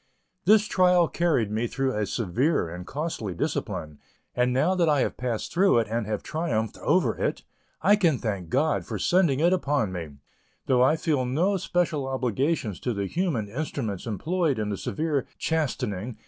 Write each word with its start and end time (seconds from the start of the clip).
This 0.45 0.65
trial 0.65 1.07
carried 1.07 1.51
me 1.51 1.67
through 1.67 1.95
a 1.95 2.07
severe 2.07 2.67
and 2.67 2.87
costly 2.87 3.35
discipline, 3.35 3.99
and 4.35 4.51
now 4.51 4.73
that 4.73 4.89
I 4.89 5.01
have 5.01 5.15
passed 5.15 5.53
through 5.53 5.77
it 5.77 5.87
and 5.87 6.07
have 6.07 6.23
triumphed 6.23 6.79
over 6.79 7.15
it, 7.23 7.43
I 7.83 7.95
can 7.95 8.17
thank 8.17 8.49
God 8.49 8.83
for 8.83 8.97
sending 8.97 9.41
it 9.41 9.53
upon 9.53 9.91
me, 9.91 10.15
though 10.65 10.81
I 10.81 10.95
feel 10.95 11.23
no 11.23 11.55
special 11.57 12.07
obligations 12.07 12.79
to 12.79 12.95
the 12.95 13.05
human 13.05 13.47
instruments 13.47 14.07
employed 14.07 14.57
in 14.57 14.69
the 14.69 14.77
severe 14.77 15.27
chastening. 15.37 16.17